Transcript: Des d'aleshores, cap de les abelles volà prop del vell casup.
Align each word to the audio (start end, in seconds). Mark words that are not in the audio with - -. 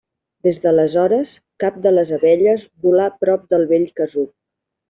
Des 0.45 0.59
d'aleshores, 0.63 1.33
cap 1.65 1.77
de 1.85 1.93
les 1.97 2.13
abelles 2.19 2.67
volà 2.87 3.13
prop 3.25 3.47
del 3.53 3.69
vell 3.75 3.89
casup. 4.01 4.35